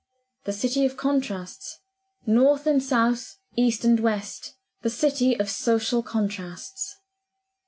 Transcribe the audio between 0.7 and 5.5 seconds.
of contrasts: north and south, east and west, the city of